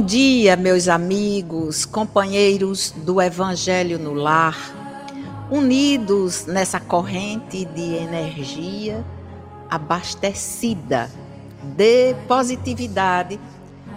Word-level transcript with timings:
Bom 0.00 0.06
dia, 0.06 0.56
meus 0.56 0.88
amigos, 0.88 1.84
companheiros 1.84 2.90
do 3.04 3.20
Evangelho 3.20 3.98
no 3.98 4.14
Lar, 4.14 4.56
unidos 5.50 6.46
nessa 6.46 6.80
corrente 6.80 7.66
de 7.66 7.96
energia 7.96 9.04
abastecida 9.68 11.10
de 11.76 12.14
positividade 12.26 13.38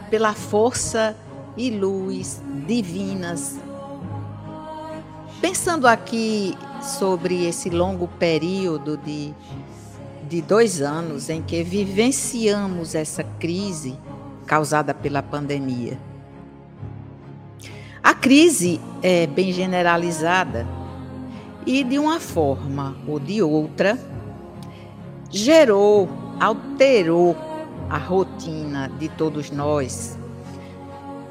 pela 0.09 0.33
força 0.33 1.15
e 1.55 1.69
luz 1.69 2.41
divinas. 2.67 3.57
Pensando 5.39 5.87
aqui 5.87 6.53
sobre 6.81 7.45
esse 7.45 7.69
longo 7.69 8.09
período 8.09 8.97
de, 8.97 9.33
de 10.27 10.41
dois 10.41 10.81
anos 10.81 11.29
em 11.29 11.41
que 11.41 11.63
vivenciamos 11.63 12.93
essa 12.93 13.23
crise 13.23 13.97
causada 14.45 14.93
pela 14.93 15.21
pandemia. 15.23 15.97
A 18.03 18.13
crise 18.13 18.81
é 19.01 19.25
bem 19.25 19.51
generalizada 19.51 20.67
e, 21.65 21.83
de 21.83 21.97
uma 21.97 22.19
forma 22.19 22.95
ou 23.07 23.19
de 23.19 23.41
outra, 23.41 23.97
gerou, 25.29 26.09
alterou 26.39 27.35
a 27.89 27.97
rotina 27.97 28.89
de 28.99 29.07
todos 29.07 29.51
nós, 29.51 30.17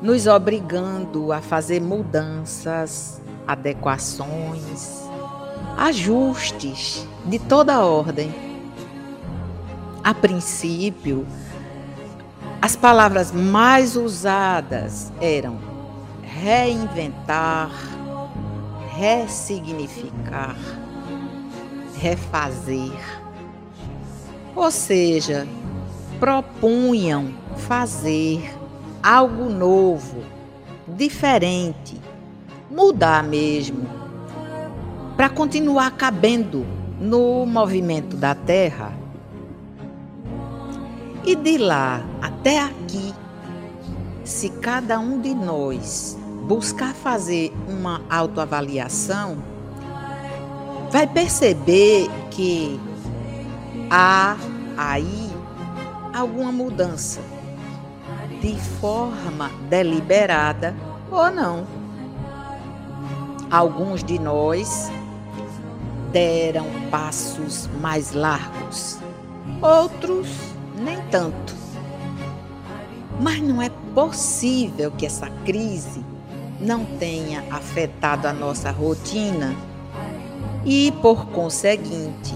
nos 0.00 0.26
obrigando 0.26 1.32
a 1.32 1.40
fazer 1.40 1.80
mudanças, 1.80 3.20
adequações, 3.46 5.02
ajustes 5.76 7.06
de 7.24 7.38
toda 7.38 7.84
ordem. 7.84 8.32
A 10.02 10.12
princípio, 10.12 11.26
as 12.62 12.76
palavras 12.76 13.32
mais 13.32 13.96
usadas 13.96 15.12
eram 15.20 15.58
reinventar, 16.22 17.72
ressignificar, 18.96 20.56
refazer. 21.98 22.92
Ou 24.54 24.70
seja, 24.70 25.44
propunham 26.20 27.34
fazer 27.56 28.54
algo 29.02 29.48
novo, 29.48 30.22
diferente, 30.86 32.00
mudar 32.70 33.24
mesmo, 33.24 33.88
para 35.16 35.28
continuar 35.28 35.90
cabendo 35.96 36.64
no 37.00 37.44
movimento 37.44 38.16
da 38.16 38.36
Terra 38.36 39.01
e 41.24 41.36
de 41.36 41.58
lá 41.58 42.02
até 42.20 42.60
aqui, 42.60 43.14
se 44.24 44.50
cada 44.50 44.98
um 44.98 45.20
de 45.20 45.34
nós 45.34 46.18
buscar 46.46 46.92
fazer 46.94 47.52
uma 47.68 48.02
autoavaliação, 48.10 49.38
vai 50.90 51.06
perceber 51.06 52.08
que 52.30 52.80
há 53.90 54.36
aí 54.76 55.30
alguma 56.12 56.50
mudança, 56.50 57.20
de 58.40 58.58
forma 58.80 59.50
deliberada 59.68 60.74
ou 61.10 61.30
não. 61.30 61.66
Alguns 63.50 64.02
de 64.02 64.18
nós 64.18 64.90
deram 66.10 66.66
passos 66.90 67.68
mais 67.80 68.12
largos, 68.12 68.98
outros 69.60 70.51
nem 70.82 71.00
tanto. 71.10 71.54
Mas 73.20 73.40
não 73.40 73.62
é 73.62 73.70
possível 73.94 74.90
que 74.90 75.06
essa 75.06 75.28
crise 75.44 76.04
não 76.60 76.84
tenha 76.84 77.44
afetado 77.50 78.26
a 78.26 78.32
nossa 78.32 78.70
rotina 78.70 79.54
e, 80.64 80.92
por 81.02 81.26
conseguinte, 81.26 82.34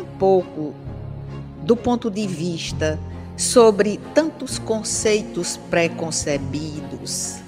um 0.00 0.04
pouco 0.18 0.74
do 1.62 1.76
ponto 1.76 2.10
de 2.10 2.26
vista 2.26 2.98
sobre 3.36 3.98
tantos 4.14 4.58
conceitos 4.58 5.56
preconcebidos, 5.70 7.38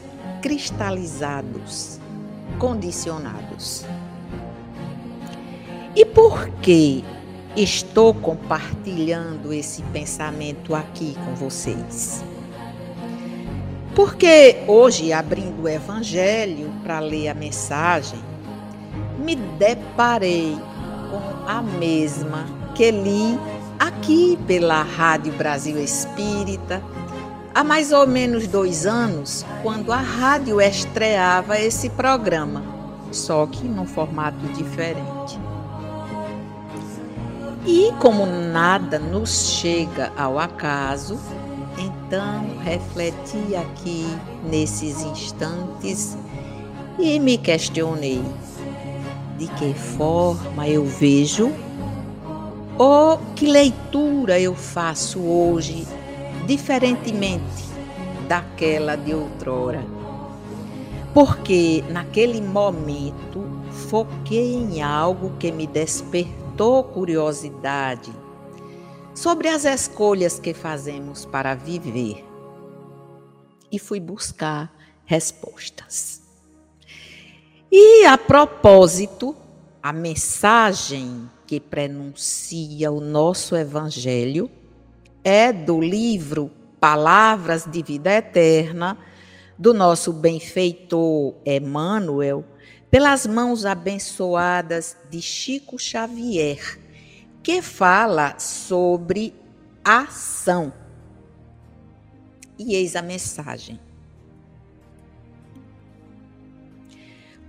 cristalizados, 0.42 1.98
condicionados. 2.58 3.84
E 5.94 6.04
por 6.04 6.48
que 6.60 7.04
estou 7.56 8.12
compartilhando 8.14 9.52
esse 9.52 9.82
pensamento 9.84 10.74
aqui 10.74 11.16
com 11.24 11.34
vocês. 11.34 12.24
Porque 13.94 14.64
hoje, 14.66 15.12
abrindo 15.12 15.62
o 15.62 15.68
Evangelho 15.68 16.72
para 16.82 16.98
ler 16.98 17.28
a 17.28 17.34
mensagem, 17.34 18.18
me 19.18 19.36
deparei 19.36 20.56
com 21.10 21.48
a 21.48 21.62
mesma 21.62 22.44
que 22.74 22.90
li 22.90 23.38
aqui 23.78 24.36
pela 24.46 24.82
Rádio 24.82 25.32
Brasil 25.34 25.78
Espírita 25.78 26.82
há 27.54 27.62
mais 27.62 27.92
ou 27.92 28.04
menos 28.04 28.48
dois 28.48 28.84
anos, 28.84 29.46
quando 29.62 29.92
a 29.92 29.98
rádio 29.98 30.60
estreava 30.60 31.58
esse 31.60 31.88
programa, 31.90 32.64
só 33.12 33.46
que 33.46 33.62
num 33.62 33.86
formato 33.86 34.44
diferente. 34.48 35.38
E 37.66 37.92
como 37.98 38.26
nada 38.26 38.98
nos 38.98 39.48
chega 39.48 40.12
ao 40.18 40.38
acaso, 40.38 41.18
então 41.78 42.58
refleti 42.62 43.56
aqui 43.56 44.06
nesses 44.44 45.02
instantes 45.02 46.14
e 46.98 47.18
me 47.18 47.38
questionei. 47.38 48.22
De 49.38 49.46
que 49.46 49.72
forma 49.72 50.68
eu 50.68 50.84
vejo? 50.84 51.50
Ou 52.76 53.18
que 53.34 53.46
leitura 53.46 54.38
eu 54.38 54.54
faço 54.54 55.20
hoje 55.20 55.88
diferentemente 56.46 57.64
daquela 58.28 58.94
de 58.94 59.14
outrora. 59.14 59.82
Porque 61.14 61.82
naquele 61.88 62.42
momento 62.42 63.42
foquei 63.88 64.54
em 64.54 64.82
algo 64.82 65.32
que 65.38 65.50
me 65.50 65.66
despertou 65.66 66.43
despertou 66.54 66.84
curiosidade 66.84 68.12
sobre 69.12 69.48
as 69.48 69.64
escolhas 69.64 70.38
que 70.38 70.54
fazemos 70.54 71.24
para 71.24 71.54
viver 71.54 72.24
e 73.70 73.78
fui 73.78 73.98
buscar 73.98 74.72
respostas. 75.04 76.22
E 77.70 78.04
a 78.06 78.16
propósito, 78.16 79.36
a 79.82 79.92
mensagem 79.92 81.28
que 81.44 81.58
prenuncia 81.58 82.90
o 82.90 83.00
nosso 83.00 83.56
Evangelho 83.56 84.48
é 85.24 85.52
do 85.52 85.80
livro 85.80 86.50
Palavras 86.78 87.64
de 87.64 87.82
Vida 87.82 88.12
Eterna, 88.12 88.96
do 89.58 89.74
nosso 89.74 90.12
benfeitor 90.12 91.34
Emmanuel, 91.44 92.44
pelas 92.94 93.26
mãos 93.26 93.66
abençoadas 93.66 94.96
de 95.10 95.20
Chico 95.20 95.76
Xavier, 95.76 96.78
que 97.42 97.60
fala 97.60 98.38
sobre 98.38 99.34
ação. 99.84 100.72
E 102.56 102.76
eis 102.76 102.94
a 102.94 103.02
mensagem. 103.02 103.80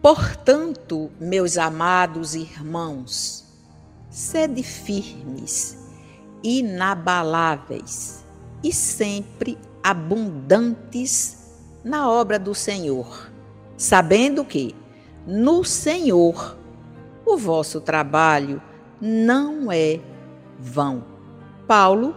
Portanto, 0.02 1.12
meus 1.20 1.60
amados 1.60 2.34
irmãos, 2.34 3.46
sede 4.10 4.64
firmes, 4.64 5.78
inabaláveis 6.44 8.26
e 8.64 8.74
sempre 8.74 9.60
abundantes 9.84 11.38
na 11.84 12.10
obra 12.10 12.40
do 12.40 12.56
Senhor, 12.56 13.30
sabendo 13.78 14.44
que 14.44 14.74
no 15.26 15.64
Senhor, 15.64 16.56
o 17.26 17.38
vosso 17.38 17.82
trabalho 17.82 18.62
não 19.02 19.72
é 19.72 20.00
vão. 20.60 21.04
Paulo, 21.68 22.16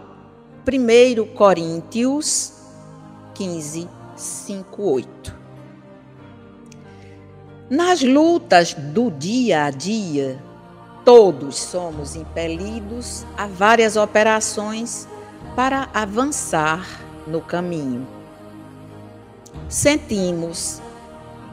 1 0.67 1.33
Coríntios 1.33 2.53
15, 3.33 3.89
5, 4.15 4.83
8. 4.83 5.39
Nas 7.69 8.01
lutas 8.01 8.73
do 8.73 9.09
dia 9.09 9.65
a 9.65 9.71
dia, 9.71 10.43
todos 11.03 11.57
somos 11.57 12.15
impelidos 12.15 13.25
a 13.37 13.47
várias 13.47 13.95
operações 13.95 15.07
para 15.55 15.89
avançar 15.93 16.85
no 17.25 17.41
caminho. 17.41 18.07
Sentimos, 19.67 20.81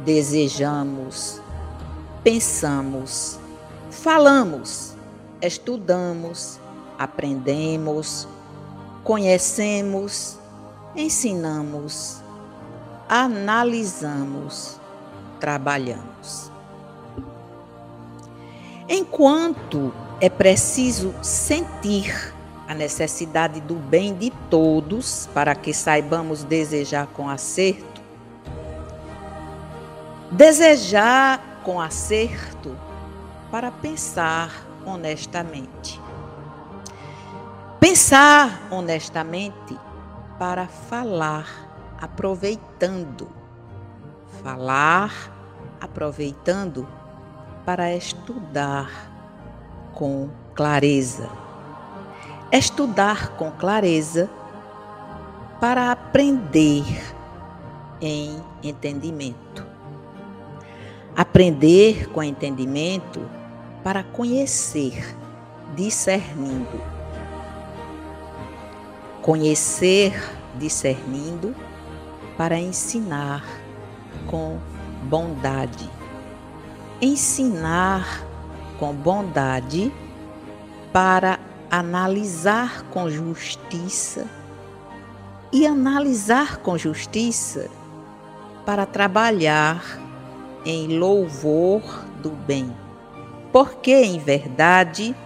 desejamos, 0.04 1.40
pensamos, 2.26 3.38
falamos, 3.88 4.96
estudamos, 5.40 6.58
aprendemos, 6.98 8.26
conhecemos, 9.04 10.36
ensinamos, 10.96 12.20
analisamos, 13.08 14.80
trabalhamos. 15.38 16.50
Enquanto 18.88 19.94
é 20.20 20.28
preciso 20.28 21.14
sentir 21.22 22.34
a 22.66 22.74
necessidade 22.74 23.60
do 23.60 23.76
bem 23.76 24.12
de 24.12 24.32
todos 24.50 25.28
para 25.32 25.54
que 25.54 25.72
saibamos 25.72 26.42
desejar 26.42 27.06
com 27.06 27.30
acerto, 27.30 28.00
desejar 30.32 31.55
com 31.66 31.80
acerto 31.80 32.76
para 33.50 33.72
pensar 33.72 34.52
honestamente. 34.86 36.00
Pensar 37.80 38.68
honestamente 38.70 39.76
para 40.38 40.68
falar 40.68 41.44
aproveitando. 42.00 43.28
Falar 44.44 45.10
aproveitando 45.80 46.86
para 47.64 47.92
estudar 47.92 48.88
com 49.92 50.30
clareza. 50.54 51.28
Estudar 52.52 53.30
com 53.30 53.50
clareza 53.50 54.30
para 55.60 55.90
aprender 55.90 56.84
em 58.00 58.40
entendimento. 58.62 59.65
Aprender 61.16 62.10
com 62.10 62.22
entendimento 62.22 63.22
para 63.82 64.02
conhecer, 64.02 65.16
discernindo. 65.74 66.78
Conhecer, 69.22 70.12
discernindo, 70.56 71.54
para 72.36 72.58
ensinar 72.58 73.42
com 74.26 74.58
bondade. 75.04 75.88
Ensinar 77.00 78.26
com 78.78 78.92
bondade 78.92 79.90
para 80.92 81.38
analisar 81.70 82.82
com 82.90 83.08
justiça 83.08 84.26
e 85.50 85.66
analisar 85.66 86.58
com 86.58 86.76
justiça 86.76 87.70
para 88.66 88.84
trabalhar 88.84 90.05
em 90.66 90.98
louvor 90.98 91.80
do 92.20 92.30
bem 92.30 92.70
porque 93.56 93.94
em 93.94 94.18
verdade 94.18 95.16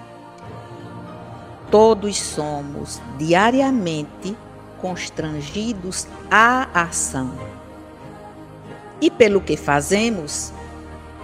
todos 1.69 2.16
somos 2.16 3.02
diariamente 3.19 4.37
constrangidos 4.81 6.06
à 6.31 6.69
ação. 6.72 7.32
E 9.00 9.10
pelo 9.10 9.40
que 9.40 9.56
fazemos, 9.56 10.52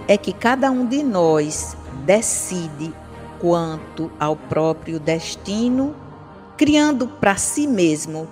é 0.05 0.17
que 0.17 0.33
cada 0.33 0.69
um 0.69 0.85
de 0.85 1.01
nós 1.01 1.77
decide 2.05 2.93
quanto 3.39 4.11
ao 4.19 4.35
próprio 4.35 4.99
destino, 4.99 5.95
criando 6.57 7.07
para 7.07 7.37
si 7.37 7.67
mesmo 7.67 8.27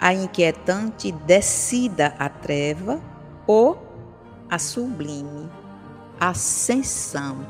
a 0.00 0.12
inquietante 0.12 1.12
descida 1.12 2.16
à 2.18 2.28
treva 2.28 3.00
ou 3.46 3.91
a 4.52 4.58
sublime 4.58 5.50
ascensão 6.20 7.46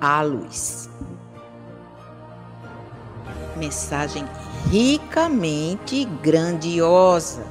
à 0.00 0.22
luz. 0.22 0.90
Mensagem 3.56 4.24
ricamente 4.68 6.04
grandiosa. 6.20 7.46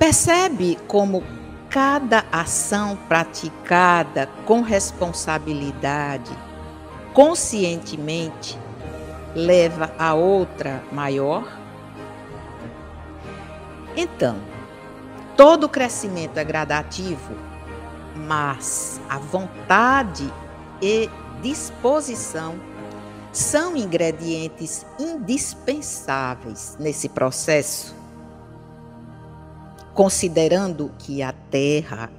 Percebe 0.00 0.76
como 0.88 1.22
cada 1.70 2.24
ação 2.32 2.98
praticada 3.06 4.28
com 4.44 4.62
responsabilidade, 4.62 6.36
conscientemente, 7.14 8.58
leva 9.32 9.92
a 9.96 10.12
outra 10.12 10.82
maior? 10.90 11.56
Então, 13.96 14.55
todo 15.36 15.68
crescimento 15.68 16.38
é 16.38 16.44
gradativo 16.44 17.34
mas 18.16 19.00
a 19.08 19.18
vontade 19.18 20.32
e 20.80 21.08
disposição 21.42 22.54
são 23.32 23.76
ingredientes 23.76 24.86
indispensáveis 24.98 26.76
nesse 26.80 27.08
processo. 27.08 27.94
Considerando 29.92 30.90
que 30.98 31.22
a 31.22 31.32
Terra 31.32 32.10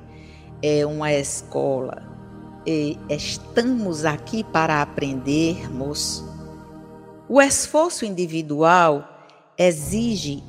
é 0.62 0.86
uma 0.86 1.12
escola 1.12 2.04
e 2.66 2.98
estamos 3.10 4.06
aqui 4.06 4.44
para 4.44 4.82
aprendermos, 4.82 6.24
o 7.28 7.42
esforço 7.42 8.06
individual 8.06 9.08
exige 9.58 10.44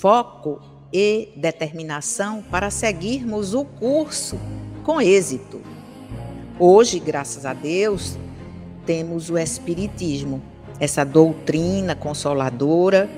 foco 0.00 0.60
e 0.92 1.32
determinação 1.36 2.42
para 2.50 2.70
seguirmos 2.70 3.54
o 3.54 3.64
curso 3.64 4.38
com 4.84 5.00
êxito. 5.00 5.60
Hoje, 6.58 6.98
graças 6.98 7.44
a 7.44 7.52
Deus, 7.52 8.16
temos 8.86 9.30
o 9.30 9.38
Espiritismo, 9.38 10.42
essa 10.80 11.04
doutrina 11.04 11.94
consoladora 11.94 13.08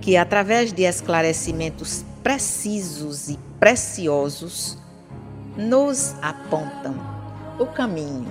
que, 0.00 0.16
através 0.16 0.72
de 0.72 0.82
esclarecimentos 0.82 2.04
precisos 2.22 3.28
e 3.28 3.38
preciosos, 3.58 4.78
nos 5.56 6.14
apontam 6.22 6.94
o 7.58 7.66
caminho. 7.66 8.28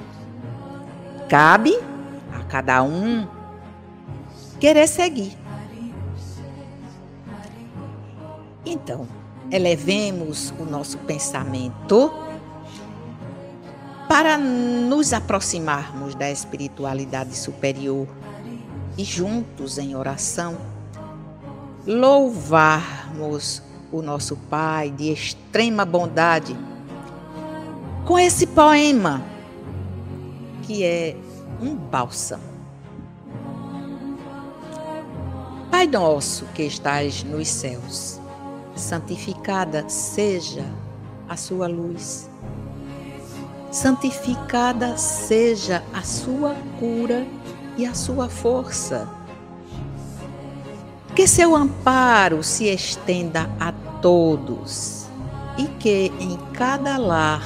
Cabe 1.28 1.78
a 2.34 2.44
cada 2.44 2.82
um 2.84 3.28
querer 4.60 4.88
seguir. 4.88 5.47
Então, 8.70 9.08
elevemos 9.50 10.54
o 10.60 10.66
nosso 10.66 10.98
pensamento 11.00 12.12
para 14.10 14.38
nos 14.38 15.14
aproximarmos 15.14 16.16
da 16.16 16.30
espiritualidade 16.30 17.34
superior 17.34 18.06
e 18.98 19.06
juntos 19.06 19.78
em 19.78 19.96
oração 19.96 20.58
louvarmos 21.86 23.64
o 23.90 24.02
nosso 24.02 24.36
Pai 24.36 24.92
de 24.92 25.14
extrema 25.14 25.86
bondade 25.86 26.54
com 28.06 28.20
esse 28.20 28.46
poema 28.48 29.24
que 30.64 30.84
é 30.84 31.16
um 31.62 31.74
bálsamo. 31.74 32.44
Pai 35.72 35.88
nosso 35.88 36.46
que 36.54 36.64
estás 36.64 37.24
nos 37.24 37.48
céus, 37.48 38.20
santificada 38.78 39.88
seja 39.90 40.66
a 41.28 41.36
sua 41.36 41.68
luz 41.68 42.30
santificada 43.72 44.98
seja 44.98 45.84
a 45.94 46.02
sua 46.02 46.56
cura 46.80 47.28
e 47.78 47.86
a 47.86 47.94
sua 47.94 48.30
força. 48.30 49.08
Que 51.16 51.28
seu 51.28 51.56
amparo 51.56 52.44
se 52.44 52.66
estenda 52.66 53.50
a 53.60 53.72
todos 54.02 55.06
e 55.58 55.66
que 55.80 56.12
em 56.20 56.38
cada 56.54 56.98
lar 56.98 57.44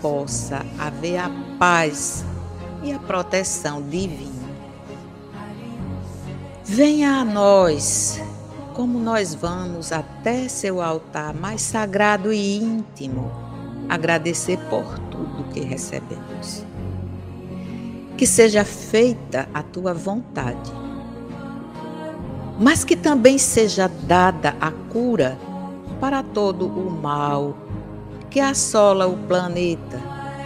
possa 0.00 0.64
haver 0.78 1.18
a 1.18 1.30
paz 1.58 2.24
e 2.82 2.92
a 2.92 2.98
proteção 2.98 3.82
divina. 3.82 4.44
Venha 6.64 7.20
a 7.20 7.24
nós, 7.24 8.20
como 8.74 8.98
nós 8.98 9.34
vamos 9.34 9.92
até 9.92 10.48
seu 10.48 10.82
altar 10.82 11.32
mais 11.32 11.62
sagrado 11.62 12.32
e 12.32 12.56
íntimo, 12.56 13.30
agradecer 13.88 14.58
por 14.68 14.98
tudo 15.10 15.44
que 15.52 15.60
recebemos. 15.60 16.64
Que 18.16 18.26
seja 18.26 18.64
feita 18.64 19.48
a 19.54 19.62
tua 19.62 19.94
vontade, 19.94 20.72
mas 22.58 22.84
que 22.84 22.96
também 22.96 23.38
seja 23.38 23.88
dada 23.88 24.56
a 24.60 24.70
cura 24.70 25.38
para 26.00 26.22
todo 26.22 26.66
o 26.66 26.90
mal 26.90 27.56
que 28.28 28.40
assola 28.40 29.06
o 29.06 29.16
planeta, 29.16 30.00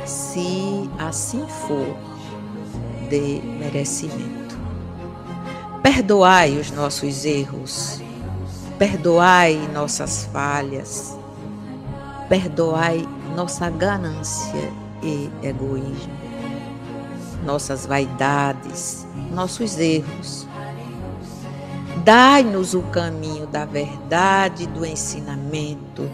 se 0.04 0.88
assim 0.98 1.46
for 1.66 1.96
de 3.08 3.40
merecimento. 3.58 4.58
Perdoai 5.82 6.58
os 6.58 6.70
nossos 6.70 7.24
erros, 7.24 8.02
perdoai 8.78 9.56
nossas 9.74 10.28
falhas, 10.32 11.18
perdoai 12.28 13.04
nossa 13.34 13.68
ganância 13.68 14.72
e 15.02 15.28
egoísmo, 15.42 16.12
nossas 17.44 17.86
vaidades, 17.86 19.04
nossos 19.32 19.78
erros. 19.78 20.46
Dai-nos 22.04 22.72
o 22.72 22.82
caminho 22.82 23.48
da 23.48 23.64
verdade, 23.64 24.66
do 24.66 24.86
ensinamento, 24.86 26.08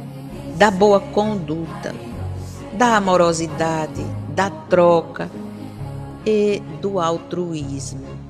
da 0.56 0.70
boa 0.70 1.00
conduta, 1.00 1.94
da 2.72 2.96
amorosidade, 2.96 4.02
da 4.30 4.48
troca 4.48 5.30
e 6.24 6.62
do 6.80 6.98
altruísmo. 6.98 8.23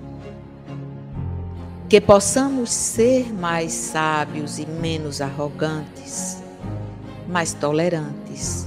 Que 1.94 2.00
possamos 2.00 2.70
ser 2.72 3.32
mais 3.32 3.70
sábios 3.70 4.58
e 4.58 4.66
menos 4.66 5.20
arrogantes, 5.20 6.42
mais 7.28 7.54
tolerantes 7.54 8.66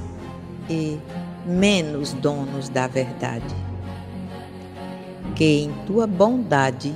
e 0.70 0.98
menos 1.46 2.14
donos 2.14 2.70
da 2.70 2.88
verdade. 2.88 3.54
Que 5.36 5.64
em 5.64 5.74
tua 5.86 6.08
bondade 6.08 6.96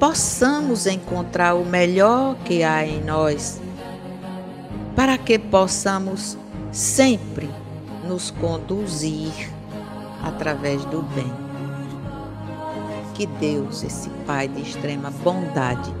possamos 0.00 0.86
encontrar 0.86 1.54
o 1.56 1.66
melhor 1.66 2.36
que 2.46 2.62
há 2.62 2.86
em 2.86 3.04
nós, 3.04 3.60
para 4.96 5.18
que 5.18 5.38
possamos 5.38 6.38
sempre 6.72 7.50
nos 8.08 8.30
conduzir 8.30 9.52
através 10.22 10.86
do 10.86 11.02
bem. 11.02 11.43
Que 13.14 13.26
Deus, 13.26 13.84
esse 13.84 14.10
Pai 14.26 14.48
de 14.48 14.60
extrema 14.60 15.10
bondade, 15.22 15.94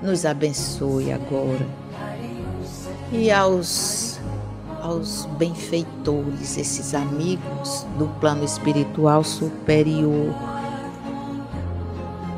nos 0.00 0.24
abençoe 0.24 1.12
agora. 1.12 1.66
E 3.12 3.30
aos, 3.30 4.20
aos 4.80 5.26
benfeitores, 5.36 6.56
esses 6.56 6.94
amigos 6.94 7.84
do 7.98 8.06
plano 8.20 8.44
espiritual 8.44 9.24
superior, 9.24 10.32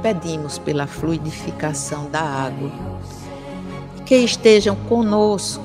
pedimos 0.03 0.59
pela 0.59 0.87
fluidificação 0.87 2.11
da 2.11 2.21
água, 2.21 2.71
que 4.05 4.17
estejam 4.17 4.77
conosco, 4.89 5.63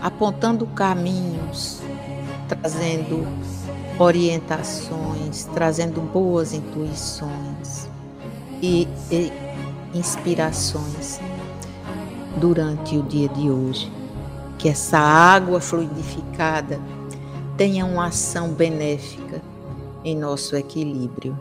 apontando 0.00 0.66
caminhos, 0.68 1.80
trazendo 2.48 3.26
orientações, 3.98 5.44
trazendo 5.54 6.00
boas 6.00 6.52
intuições 6.52 7.88
e, 8.62 8.88
e 9.10 9.32
inspirações 9.94 11.20
durante 12.36 12.96
o 12.96 13.02
dia 13.02 13.28
de 13.28 13.50
hoje. 13.50 13.90
Que 14.58 14.68
essa 14.68 14.98
água 14.98 15.60
fluidificada 15.60 16.80
tenha 17.56 17.84
uma 17.84 18.06
ação 18.06 18.48
benéfica 18.48 19.42
em 20.04 20.16
nosso 20.16 20.56
equilíbrio. 20.56 21.38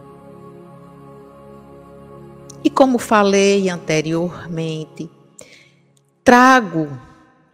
E 2.63 2.69
como 2.69 2.97
falei 2.97 3.69
anteriormente, 3.69 5.09
trago 6.23 6.87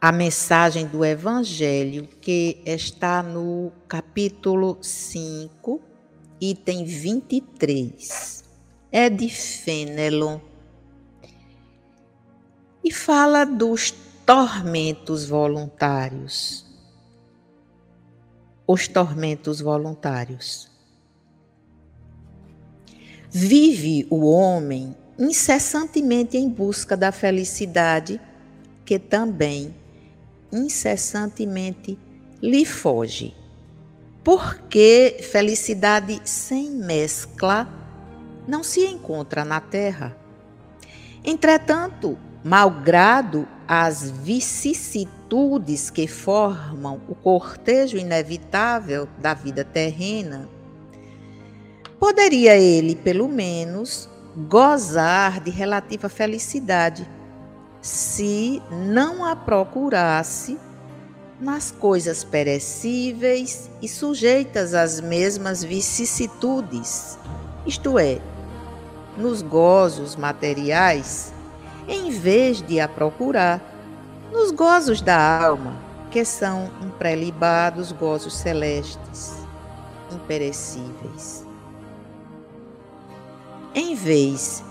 a 0.02 0.14
mensagem 0.14 0.88
do 0.88 1.04
Evangelho 1.04 2.08
que 2.22 2.62
está 2.66 3.22
no 3.22 3.70
capítulo 3.86 4.78
5, 4.82 5.82
item 6.40 6.86
23. 6.86 8.46
É 8.92 9.10
de 9.10 9.30
Fenelon. 9.30 10.40
E 12.82 12.94
fala 12.94 13.44
dos 13.44 13.92
tormentos 14.26 15.28
voluntários. 15.28 16.66
Os 18.66 18.88
tormentos 18.88 19.60
voluntários. 19.60 20.72
Vive 23.30 24.08
o 24.10 24.26
homem 24.30 24.96
incessantemente 25.20 26.38
em 26.38 26.48
busca 26.48 26.96
da 26.96 27.12
felicidade, 27.12 28.22
que 28.86 28.98
também 28.98 29.76
incessantemente 30.52 31.98
lhe 32.42 32.66
foge. 32.66 33.34
Porque 34.24 35.18
felicidade 35.32 36.22
sem 36.24 36.72
mescla 36.72 37.68
não 38.48 38.64
se 38.64 38.86
encontra 38.86 39.46
na 39.46 39.60
terra. 39.60 40.16
Entretanto, 41.24 42.18
malgrado 42.44 43.48
as 43.68 44.10
vicissitudes 44.10 45.90
que 45.90 46.08
formam 46.08 47.02
o 47.08 47.16
cortejo 47.16 47.98
inevitável 47.98 49.08
da 49.20 49.34
vida 49.34 49.64
terrena, 49.64 50.50
poderia 52.00 52.56
ele, 52.56 52.96
pelo 52.96 53.28
menos, 53.28 54.10
gozar 54.48 55.40
de 55.42 55.50
relativa 55.50 56.08
felicidade 56.10 57.08
se 57.82 58.62
não 58.72 59.24
a 59.24 59.36
procurasse 59.36 60.58
nas 61.40 61.72
coisas 61.72 62.24
perecíveis 62.24 63.70
e 63.82 63.88
sujeitas 63.88 64.74
às 64.74 65.00
mesmas 65.00 65.64
vicissitudes, 65.64 67.18
isto 67.66 67.98
é, 67.98 68.20
nos 69.18 69.42
gozos 69.42 70.16
materiais, 70.16 71.34
em 71.88 72.12
vez 72.12 72.62
de 72.62 72.80
a 72.80 72.88
procurar 72.88 73.62
nos 74.32 74.52
gozos 74.52 75.02
da 75.02 75.46
alma, 75.46 75.74
que 76.12 76.26
são 76.26 76.70
um 76.82 76.90
prelibados 76.90 77.92
gozos 77.92 78.36
celestes, 78.36 79.36
imperecíveis. 80.12 81.46
Em 83.74 83.96
vez 83.96 84.64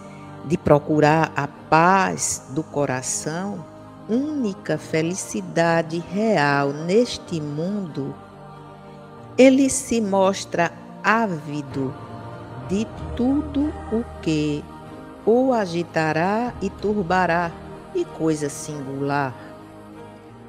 de 0.45 0.57
procurar 0.57 1.33
a 1.37 1.47
paz 1.47 2.47
do 2.51 2.63
coração, 2.63 3.65
única 4.09 4.79
felicidade 4.79 5.99
real 5.99 6.73
neste 6.73 7.41
mundo, 7.41 8.15
ele 9.37 9.69
se 9.69 10.01
mostra 10.01 10.73
ávido 11.05 11.95
de 12.69 12.87
tudo 13.17 13.73
o 13.93 14.05
que 14.23 14.65
o 15.25 15.53
agitará 15.53 16.55
e 16.61 16.71
turbará, 16.71 17.51
e 17.95 18.05
coisa 18.05 18.49
singular. 18.49 19.35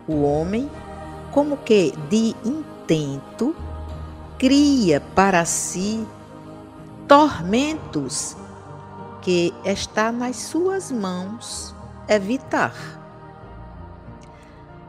O 0.08 0.24
homem, 0.24 0.70
como 1.32 1.58
que 1.58 1.94
de 2.10 2.36
intento, 2.46 3.56
cria 4.38 5.02
para 5.14 5.44
si 5.46 6.06
tormentos 7.08 8.38
que 9.30 9.54
está 9.64 10.12
nas 10.12 10.38
suas 10.38 10.92
mãos 10.92 11.76
evitar. 12.08 12.74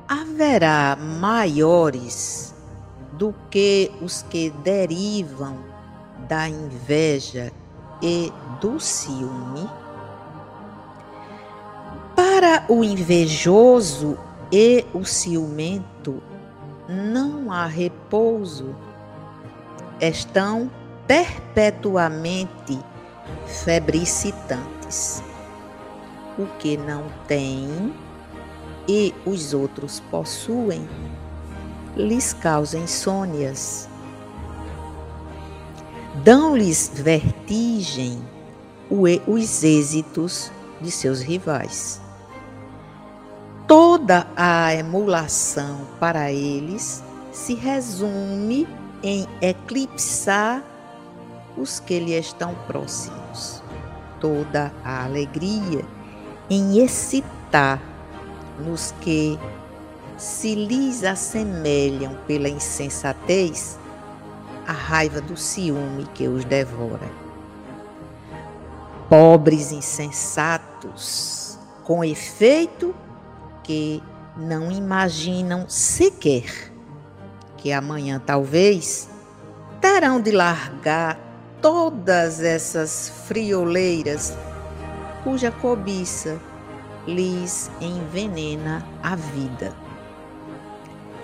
Haverá 0.09 0.97
maiores 0.97 2.55
do 3.13 3.35
que 3.51 3.93
os 4.01 4.23
que 4.23 4.49
derivam 4.49 5.59
da 6.27 6.49
inveja 6.49 7.53
e 8.01 8.33
do 8.63 8.81
ciúme? 8.81 9.69
Para 12.17 12.65
o 12.67 12.83
invejoso 12.83 14.17
e 14.51 14.87
o 14.95 15.05
ciumento 15.05 16.23
não 16.89 17.53
há 17.53 17.67
repouso, 17.67 18.75
estão 20.01 20.71
perpetuamente 21.07 22.79
febricitantes. 23.47 25.23
O 26.39 26.47
que 26.59 26.77
não 26.77 27.05
tem 27.27 27.93
e 28.89 29.15
os 29.27 29.53
outros 29.53 30.01
possuem 30.11 30.89
lhes 31.97 32.33
causa 32.33 32.79
insônias. 32.79 33.89
Dão-lhes 36.25 36.91
vertigem 36.95 38.21
os 38.91 39.63
êxitos 39.63 40.51
de 40.81 40.91
seus 40.91 41.21
rivais. 41.21 42.01
Toda 43.67 44.27
a 44.37 44.75
emulação 44.75 45.87
para 46.01 46.33
eles 46.33 47.05
se 47.31 47.55
resume 47.55 48.67
em 49.03 49.27
eclipsar 49.41 50.65
os 51.57 51.79
que 51.79 52.01
lhe 52.01 52.19
estão 52.19 52.55
próximos. 52.67 53.20
Toda 54.21 54.73
a 54.85 55.05
alegria 55.05 55.85
em 56.49 56.85
excitar 56.85 57.81
nos 58.59 58.93
que 59.01 59.39
se 60.17 60.55
lhes 60.55 61.03
assemelham 61.05 62.19
pela 62.27 62.49
insensatez 62.49 63.79
a 64.67 64.73
raiva 64.73 65.21
do 65.21 65.37
ciúme 65.37 66.07
que 66.15 66.29
os 66.29 66.45
devora. 66.45 67.11
Pobres 69.09 69.73
insensatos, 69.73 71.59
com 71.85 72.05
efeito 72.05 72.95
que 73.65 74.03
não 74.37 74.71
imaginam 74.71 75.69
sequer 75.69 76.71
que 77.57 77.73
amanhã 77.73 78.21
talvez 78.25 79.09
terão 79.81 80.21
de 80.21 80.31
largar 80.31 81.19
todas 81.61 82.41
essas 82.41 83.13
frioleiras 83.27 84.37
cuja 85.23 85.51
cobiça 85.51 86.39
lhes 87.07 87.71
envenena 87.81 88.87
a 89.03 89.17
vida. 89.17 89.75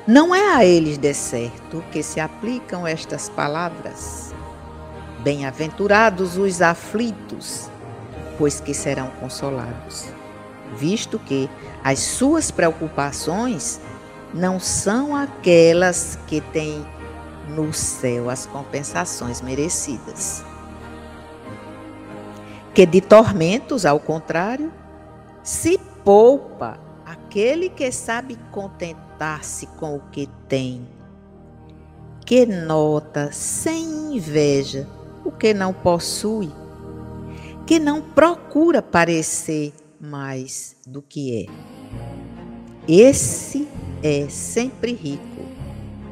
Não 0.06 0.34
é 0.34 0.54
a 0.54 0.64
eles 0.64 0.98
de 0.98 1.12
certo 1.12 1.82
que 1.90 2.02
se 2.02 2.20
aplicam 2.20 2.86
estas 2.86 3.28
palavras. 3.28 4.32
Bem-aventurados 5.22 6.36
os 6.36 6.62
aflitos, 6.62 7.68
pois 8.38 8.60
que 8.60 8.72
serão 8.72 9.10
consolados, 9.18 10.06
visto 10.76 11.18
que 11.18 11.50
as 11.82 11.98
suas 11.98 12.50
preocupações 12.50 13.80
não 14.32 14.60
são 14.60 15.16
aquelas 15.16 16.18
que 16.26 16.40
têm 16.40 16.86
no 17.48 17.72
céu 17.72 18.28
as 18.30 18.46
compensações 18.46 19.40
merecidas. 19.40 20.44
Que 22.74 22.84
de 22.84 23.00
tormentos, 23.00 23.86
ao 23.86 23.98
contrário, 23.98 24.72
se 25.42 25.78
poupa 26.04 26.78
aquele 27.04 27.68
que 27.68 27.90
sabe 27.90 28.38
contentar-se 28.50 29.66
com 29.66 29.96
o 29.96 30.00
que 30.10 30.28
tem, 30.48 30.86
que 32.24 32.44
nota 32.44 33.30
sem 33.32 34.16
inveja 34.16 34.88
o 35.24 35.30
que 35.30 35.54
não 35.54 35.72
possui, 35.72 36.52
que 37.66 37.78
não 37.78 38.02
procura 38.02 38.82
parecer 38.82 39.72
mais 40.00 40.76
do 40.86 41.00
que 41.00 41.44
é. 41.44 41.46
Esse 42.86 43.66
é 44.02 44.28
sempre 44.28 44.92
rico, 44.92 45.42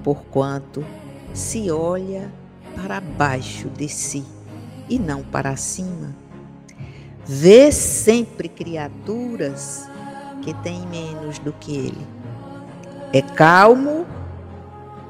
porquanto 0.02 0.84
se 1.34 1.70
olha 1.70 2.32
para 2.74 3.00
baixo 3.00 3.68
de 3.68 3.88
si 3.88 4.24
e 4.88 4.98
não 4.98 5.22
para 5.22 5.56
cima 5.56 6.24
vê 7.26 7.72
sempre 7.72 8.48
criaturas 8.48 9.88
que 10.42 10.52
têm 10.54 10.86
menos 10.86 11.38
do 11.38 11.52
que 11.52 11.74
ele. 11.74 12.06
É 13.12 13.22
calmo 13.22 14.06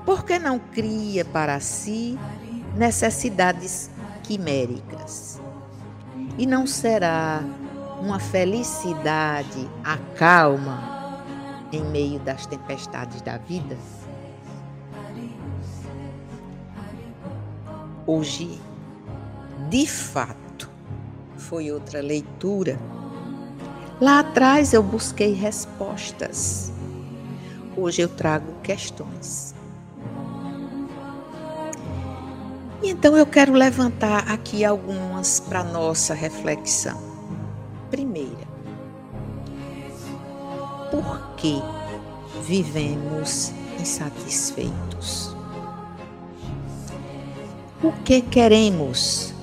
porque 0.06 0.38
não 0.38 0.58
cria 0.58 1.24
para 1.24 1.58
si 1.60 2.18
necessidades 2.76 3.90
quiméricas. 4.22 5.40
E 6.38 6.46
não 6.46 6.66
será 6.66 7.42
uma 8.00 8.18
felicidade 8.18 9.68
a 9.82 9.96
calma 10.16 11.22
em 11.72 11.82
meio 11.84 12.20
das 12.20 12.46
tempestades 12.46 13.22
da 13.22 13.38
vida? 13.38 13.76
Hoje, 18.06 18.60
de 19.70 19.86
fato, 19.86 20.70
foi 21.38 21.72
outra 21.72 22.02
leitura. 22.02 22.78
Lá 23.98 24.20
atrás 24.20 24.74
eu 24.74 24.82
busquei 24.82 25.32
respostas. 25.32 26.70
Hoje 27.74 28.02
eu 28.02 28.08
trago 28.08 28.52
questões. 28.62 29.54
Então 32.82 33.16
eu 33.16 33.24
quero 33.24 33.54
levantar 33.54 34.30
aqui 34.30 34.66
algumas 34.66 35.40
para 35.40 35.64
nossa 35.64 36.12
reflexão. 36.12 37.00
Primeira, 37.90 38.46
por 40.90 41.34
que 41.36 41.62
vivemos 42.42 43.50
insatisfeitos? 43.80 45.33
O 47.84 47.92
que 48.02 48.22
queremos 48.22 49.34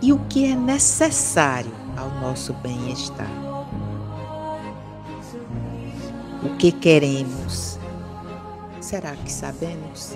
e 0.00 0.12
o 0.12 0.18
que 0.28 0.44
é 0.44 0.54
necessário 0.54 1.72
ao 1.96 2.08
nosso 2.20 2.52
bem-estar. 2.52 3.26
O 6.44 6.56
que 6.58 6.70
queremos? 6.70 7.80
Será 8.80 9.16
que 9.16 9.32
sabemos? 9.32 10.14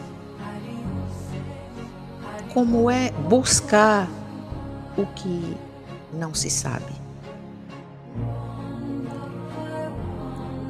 Como 2.54 2.88
é 2.88 3.10
buscar 3.28 4.08
o 4.96 5.04
que 5.04 5.56
não 6.14 6.32
se 6.32 6.48
sabe? 6.48 6.92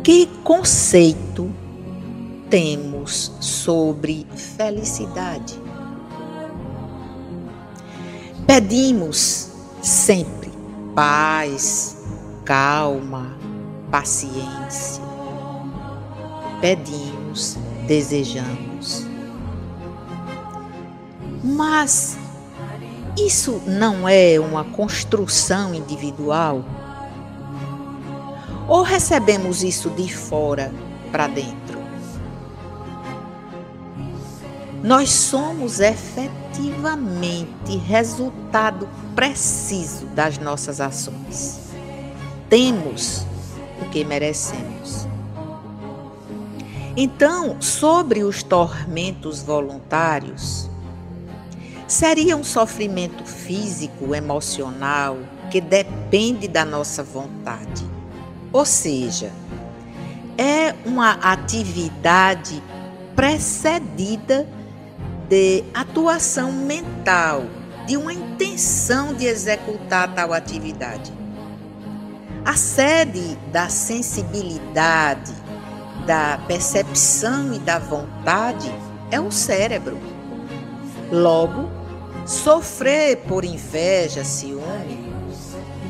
Que 0.02 0.24
conceito 0.42 1.52
temos 2.48 3.32
sobre 3.38 4.26
felicidade? 4.35 5.61
Pedimos 8.59 9.51
sempre 9.83 10.51
paz, 10.95 11.95
calma, 12.42 13.37
paciência. 13.90 15.05
Pedimos, 16.59 17.59
desejamos. 17.87 19.05
Mas 21.45 22.16
isso 23.14 23.61
não 23.66 24.09
é 24.09 24.40
uma 24.40 24.64
construção 24.64 25.75
individual? 25.75 26.64
Ou 28.66 28.81
recebemos 28.81 29.62
isso 29.62 29.90
de 29.90 30.11
fora 30.11 30.73
para 31.12 31.27
dentro? 31.27 31.65
Nós 34.87 35.11
somos 35.11 35.81
efetivamente 35.81 37.77
resultado 37.77 38.88
preciso 39.16 40.07
das 40.07 40.38
nossas 40.38 40.81
ações. 40.81 41.59
Temos 42.49 43.27
o 43.83 43.87
que 43.90 44.05
merecemos. 44.05 45.09
Então, 46.96 47.61
sobre 47.61 48.22
os 48.22 48.44
tormentos 48.44 49.42
voluntários, 49.42 50.70
seria 51.88 52.37
um 52.37 52.44
sofrimento 52.44 53.25
físico, 53.25 54.14
emocional, 54.14 55.18
que 55.51 55.61
depende 55.61 56.46
da 56.46 56.64
nossa 56.64 57.03
vontade. 57.03 57.85
Ou 58.53 58.64
seja, 58.64 59.33
é 60.38 60.72
uma 60.85 61.14
atividade 61.14 62.62
precedida 63.16 64.46
de 65.29 65.65
atuação 65.75 66.53
mental, 66.53 67.45
de 67.87 67.97
uma 67.97 68.12
intenção 68.12 69.15
de 69.15 69.27
executar 69.27 70.15
tal 70.15 70.33
atividade. 70.33 71.12
A 72.45 72.57
sede 72.57 73.37
da 73.51 73.69
sensibilidade, 73.69 75.33
da 76.07 76.39
percepção 76.47 77.53
e 77.53 77.59
da 77.59 77.79
vontade 77.79 78.73
é 79.11 79.21
o 79.21 79.33
cérebro. 79.33 79.99
Logo, 81.11 81.69
sofrer 82.25 83.17
por 83.29 83.45
inveja, 83.45 84.23
ciúme, 84.25 85.12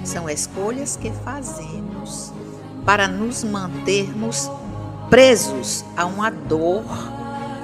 são 0.03 0.31
escolhas 0.31 0.97
que 0.97 1.11
fazemos 1.11 2.33
para 2.87 3.07
nos 3.07 3.45
mantermos 3.45 4.51
presos 5.11 5.85
a 5.97 6.07
uma 6.07 6.31
dor 6.31 6.85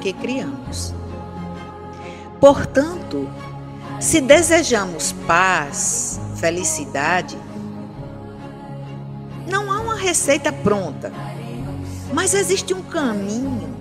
que 0.00 0.12
criamos. 0.12 0.92
Portanto, 2.42 3.30
se 4.00 4.20
desejamos 4.20 5.12
paz, 5.28 6.20
felicidade, 6.34 7.38
não 9.46 9.70
há 9.70 9.78
uma 9.80 9.94
receita 9.94 10.52
pronta, 10.52 11.12
mas 12.12 12.34
existe 12.34 12.74
um 12.74 12.82
caminho. 12.82 13.72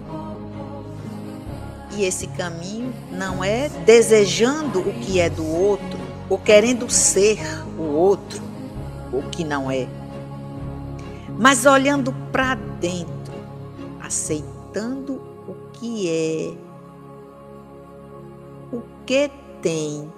E 1.96 2.04
esse 2.04 2.28
caminho 2.28 2.94
não 3.12 3.44
é 3.44 3.68
desejando 3.68 4.82
o 4.82 4.94
que 4.94 5.20
é 5.20 5.28
do 5.28 5.44
outro 5.44 6.00
ou 6.30 6.38
querendo 6.38 6.88
ser 6.88 7.40
o 7.80 7.82
outro, 7.82 8.44
o 9.12 9.24
que 9.24 9.44
não 9.44 9.72
é, 9.72 9.88
mas 11.36 11.66
olhando 11.66 12.14
para 12.32 12.54
dentro, 12.80 13.34
aceitando 14.00 15.14
o 15.48 15.56
que 15.74 16.08
é 16.08 16.71
que 19.06 19.32
tem. 19.62 20.12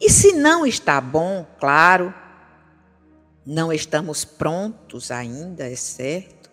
E 0.00 0.10
se 0.10 0.32
não 0.32 0.66
está 0.66 1.00
bom, 1.00 1.46
claro, 1.58 2.12
não 3.46 3.72
estamos 3.72 4.24
prontos 4.24 5.10
ainda, 5.10 5.68
é 5.68 5.76
certo. 5.76 6.50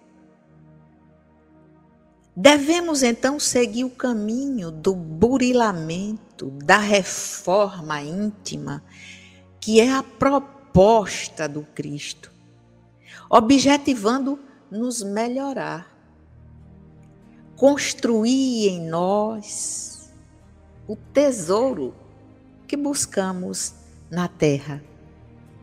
Devemos 2.36 3.04
então 3.04 3.40
seguir 3.40 3.84
o 3.84 3.90
caminho 3.90 4.72
do 4.72 4.96
burilamento, 4.96 6.50
da 6.52 6.78
reforma 6.78 8.02
íntima, 8.02 8.84
que 9.60 9.82
é 9.82 9.92
a 9.92 10.02
proposta 10.02 11.48
do 11.48 11.64
Cristo, 11.64 12.32
objetivando 13.30 14.40
nos 14.72 15.04
melhorar, 15.04 15.94
construir 17.58 18.70
em 18.70 18.88
nós 18.88 19.91
o 20.92 20.98
tesouro 21.14 21.94
que 22.68 22.76
buscamos 22.76 23.74
na 24.10 24.28
terra, 24.28 24.84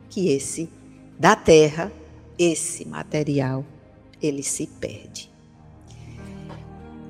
que 0.09 0.31
esse 0.31 0.71
da 1.19 1.37
terra, 1.37 1.93
esse 2.39 2.89
material, 2.89 3.63
ele 4.23 4.43
se 4.43 4.67
perde. 4.67 5.31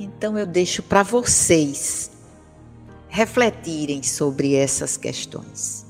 Então 0.01 0.37
eu 0.37 0.45
deixo 0.45 0.83
para 0.83 1.05
vocês 1.05 2.11
refletirem 3.09 4.03
sobre 4.03 4.57
essas 4.57 4.97
questões. 4.97 5.87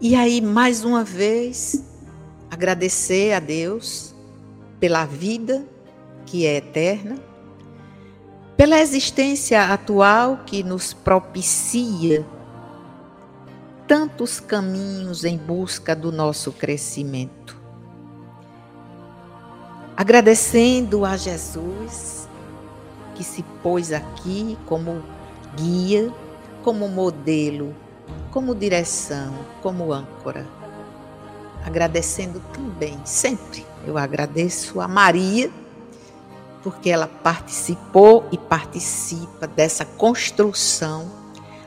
E 0.00 0.14
aí, 0.14 0.40
mais 0.40 0.84
uma 0.84 1.04
vez, 1.04 1.84
agradecer 2.50 3.34
a 3.34 3.40
Deus 3.40 4.14
pela 4.80 5.04
vida 5.04 5.68
que 6.24 6.46
é 6.46 6.56
eterna, 6.56 7.18
pela 8.56 8.80
existência 8.80 9.64
atual 9.64 10.40
que 10.46 10.62
nos 10.62 10.92
propicia 10.92 12.24
tantos 13.86 14.40
caminhos 14.40 15.24
em 15.24 15.36
busca 15.36 15.94
do 15.94 16.10
nosso 16.10 16.50
crescimento 16.52 17.56
agradecendo 19.96 21.06
a 21.06 21.16
Jesus 21.16 22.28
que 23.14 23.24
se 23.24 23.42
pôs 23.62 23.92
aqui 23.92 24.58
como 24.66 25.02
guia, 25.56 26.12
como 26.62 26.86
modelo, 26.86 27.74
como 28.30 28.54
direção, 28.54 29.32
como 29.62 29.90
âncora. 29.90 30.46
Agradecendo 31.64 32.42
também, 32.52 33.00
sempre 33.06 33.64
eu 33.86 33.96
agradeço 33.96 34.80
a 34.82 34.86
Maria, 34.86 35.50
porque 36.66 36.90
ela 36.90 37.06
participou 37.06 38.26
e 38.32 38.36
participa 38.36 39.46
dessa 39.46 39.84
construção 39.84 41.08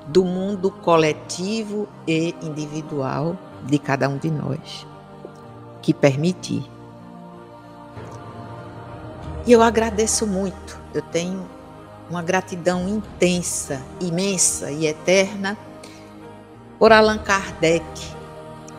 do 0.05 0.25
mundo 0.25 0.69
coletivo 0.69 1.87
e 2.05 2.35
individual 2.41 3.37
de 3.63 3.79
cada 3.79 4.09
um 4.09 4.17
de 4.17 4.29
nós, 4.29 4.85
que 5.81 5.93
permitir 5.93 6.69
e 9.45 9.51
eu 9.51 9.63
agradeço 9.63 10.27
muito. 10.27 10.79
Eu 10.93 11.01
tenho 11.01 11.43
uma 12.09 12.21
gratidão 12.21 12.87
intensa, 12.87 13.81
imensa 13.99 14.69
e 14.69 14.85
eterna 14.85 15.57
por 16.77 16.91
Allan 16.91 17.17
Kardec, 17.17 17.83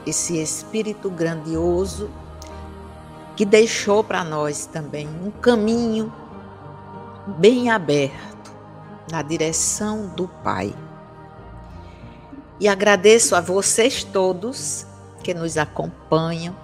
esse 0.06 0.40
espírito 0.40 1.10
grandioso 1.10 2.08
que 3.40 3.46
deixou 3.46 4.04
para 4.04 4.22
nós 4.22 4.66
também 4.66 5.08
um 5.08 5.30
caminho 5.30 6.12
bem 7.38 7.70
aberto 7.70 8.52
na 9.10 9.22
direção 9.22 10.08
do 10.08 10.28
Pai. 10.28 10.74
E 12.60 12.68
agradeço 12.68 13.34
a 13.34 13.40
vocês 13.40 14.04
todos 14.04 14.84
que 15.22 15.32
nos 15.32 15.56
acompanham 15.56 16.54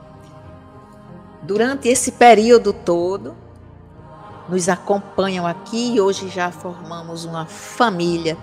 durante 1.45 1.89
esse 1.89 2.13
período 2.13 2.75
todo 2.75 3.35
nos 4.47 4.69
acompanham 4.69 5.47
aqui 5.47 5.95
e 5.95 6.01
hoje 6.03 6.29
já 6.29 6.51
formamos 6.51 7.25
uma 7.25 7.47
família 7.47 8.37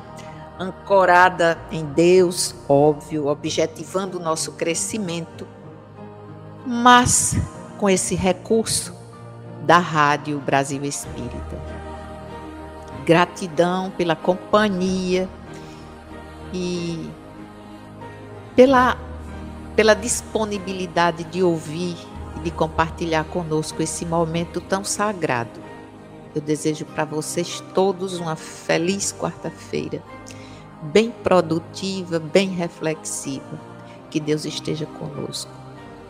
ancorada 0.60 1.56
em 1.72 1.86
Deus, 1.86 2.56
óbvio, 2.67 3.28
objetivando 3.28 4.17
o 4.17 4.19
nosso 4.19 4.54
crescimento, 4.54 5.48
mas 6.65 7.36
com 7.78 7.90
esse 7.90 8.16
recurso 8.16 8.94
da 9.66 9.78
Rádio 9.78 10.40
Brasil 10.40 10.84
Espírita. 10.84 11.62
Gratidão 13.06 13.92
pela 13.92 14.16
companhia 14.16 15.28
e 16.54 17.10
pela, 18.56 18.98
pela 19.76 19.94
disponibilidade 19.94 21.24
de 21.26 21.44
ouvir 21.44 21.98
e 22.38 22.40
de 22.42 22.52
compartilhar 22.52 23.26
conosco 23.26 23.82
esse 23.82 24.06
momento 24.06 24.62
tão 24.62 24.84
sagrado 24.84 25.64
eu 26.36 26.42
desejo 26.42 26.86
para 26.86 27.06
vocês 27.06 27.64
todos 27.76 28.18
uma 28.18 28.36
feliz 28.36 29.14
quarta-feira, 29.14 30.02
bem 30.82 31.12
produtiva, 31.12 32.20
bem 32.20 32.50
reflexiva. 32.50 33.62
Que 34.10 34.20
Deus 34.20 34.44
esteja 34.44 34.86
conosco. 34.86 35.52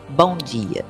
Bom 0.08 0.36
dia. 0.36 0.84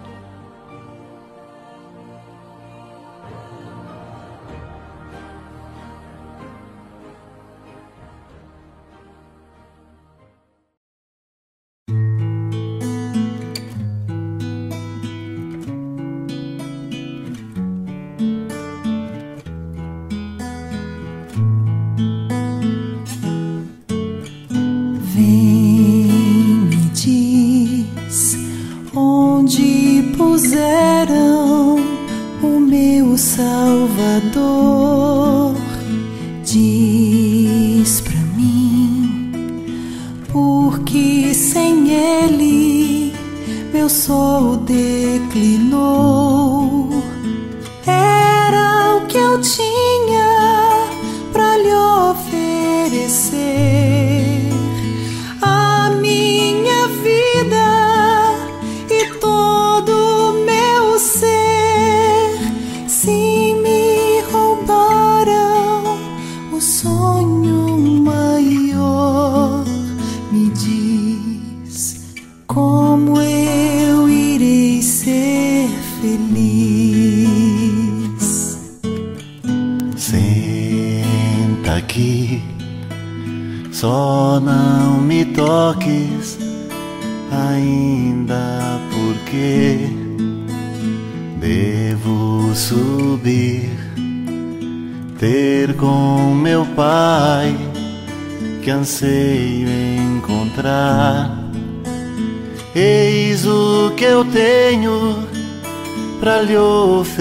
Lhe 106.44 106.56
oferecer. 106.56 107.18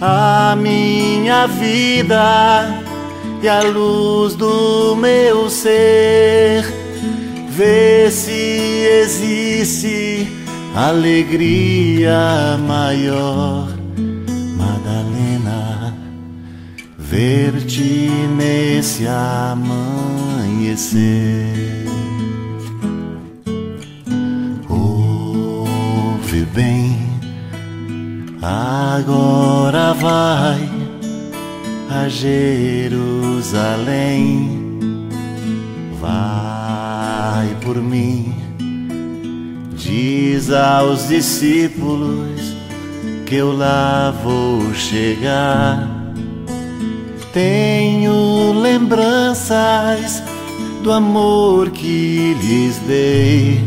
A 0.00 0.56
minha 0.56 1.46
vida 1.46 2.82
e 3.42 3.48
a 3.48 3.62
luz 3.62 4.34
do 4.34 4.94
meu 4.96 5.48
ser. 5.50 6.64
Vê 7.48 8.10
se 8.10 8.32
existe 9.02 10.28
alegria 10.74 12.58
maior 12.66 13.72
ver-te 17.12 18.08
nesse 18.38 19.06
amanhecer. 19.06 19.82
Bem 26.52 27.12
agora 28.42 29.94
vai 29.94 30.68
a 31.88 32.08
Jerusalém. 32.08 33.50
Vai 36.00 37.56
por 37.62 37.76
mim, 37.76 38.34
diz 39.76 40.50
aos 40.50 41.06
discípulos 41.06 42.40
que 43.24 43.36
eu 43.36 43.56
lá 43.56 44.12
vou 44.24 44.74
chegar. 44.74 45.88
Tenho 47.32 48.52
lembranças 48.60 50.22
do 50.82 50.90
amor 50.92 51.70
que 51.70 52.34
lhes 52.42 52.78
dei. 52.78 53.60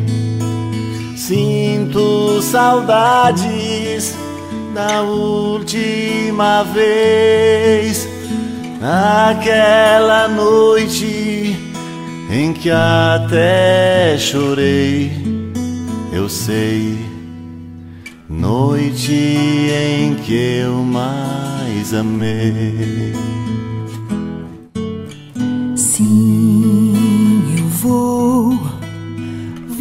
Sinto 1.16 2.42
saudades 2.42 4.14
da 4.74 5.02
última 5.02 6.64
vez, 6.64 8.08
naquela 8.82 10.28
noite 10.28 11.56
em 12.30 12.52
que 12.52 12.70
até 12.70 14.18
chorei. 14.18 15.10
Eu 16.12 16.28
sei, 16.28 16.98
noite 18.30 19.14
em 19.14 20.16
que 20.16 20.60
eu 20.64 20.74
mais 20.84 21.94
amei. 21.94 23.14
Sim, 25.78 27.56
eu 27.58 27.68
vou, 27.70 28.35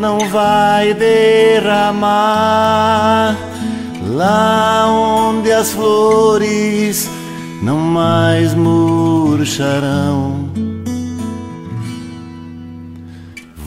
não 0.00 0.18
vai 0.30 0.94
derramar, 0.94 2.06
lá 4.08 4.86
onde 4.88 5.52
as 5.52 5.70
flores 5.72 7.06
não 7.62 7.76
mais 7.76 8.54
murcharão. 8.54 10.48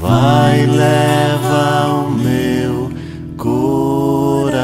Vai, 0.01 0.65
leva 0.65 1.87
o 1.89 2.09
meu 2.09 2.91
coração. 3.37 4.63